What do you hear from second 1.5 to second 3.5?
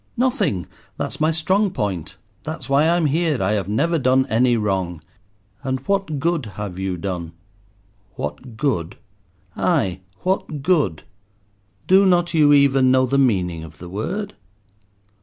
point; that is why I am here.